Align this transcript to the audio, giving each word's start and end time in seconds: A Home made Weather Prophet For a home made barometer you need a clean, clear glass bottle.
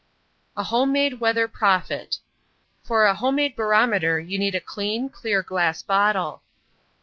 A 0.57 0.63
Home 0.63 0.91
made 0.91 1.19
Weather 1.19 1.47
Prophet 1.47 2.17
For 2.83 3.03
a 3.05 3.13
home 3.13 3.35
made 3.35 3.55
barometer 3.55 4.19
you 4.19 4.39
need 4.39 4.55
a 4.55 4.59
clean, 4.59 5.09
clear 5.09 5.43
glass 5.43 5.83
bottle. 5.83 6.41